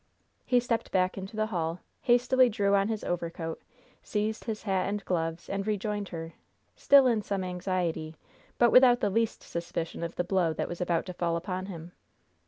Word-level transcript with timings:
He 0.47 0.59
stepped 0.59 0.91
back 0.91 1.15
into 1.15 1.35
the 1.35 1.45
hall, 1.53 1.79
hastily 2.01 2.49
drew 2.49 2.73
on 2.73 2.87
his 2.87 3.03
overcoat, 3.03 3.61
seized 4.01 4.45
his 4.45 4.63
hat 4.63 4.89
and 4.89 5.05
gloves, 5.05 5.47
and 5.47 5.67
rejoined 5.67 6.09
her, 6.09 6.33
still 6.75 7.05
in 7.05 7.21
some 7.21 7.43
anxiety, 7.43 8.15
but 8.57 8.71
without 8.71 8.99
the 8.99 9.11
least 9.11 9.43
suspicion 9.43 10.01
of 10.01 10.15
the 10.15 10.23
blow 10.23 10.53
that 10.53 10.67
was 10.67 10.81
about 10.81 11.05
to 11.05 11.13
fall 11.13 11.35
upon 11.35 11.67
him. 11.67 11.91